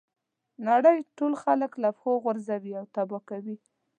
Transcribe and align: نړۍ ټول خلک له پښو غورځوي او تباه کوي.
نړۍ 0.67 0.99
ټول 1.17 1.33
خلک 1.43 1.71
له 1.83 1.89
پښو 1.95 2.13
غورځوي 2.23 2.71
او 2.79 2.85
تباه 2.95 3.21
کوي. 3.29 3.55